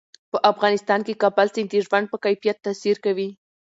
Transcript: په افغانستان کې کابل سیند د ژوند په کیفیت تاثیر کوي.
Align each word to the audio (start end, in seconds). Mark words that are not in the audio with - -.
په 0.31 0.37
افغانستان 0.51 0.99
کې 1.07 1.19
کابل 1.23 1.47
سیند 1.55 1.69
د 1.71 1.75
ژوند 1.85 2.05
په 2.09 2.17
کیفیت 2.25 2.57
تاثیر 2.65 2.95
کوي. 3.05 3.29